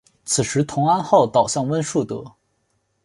[0.25, 2.23] 此时同安号倒向温树德。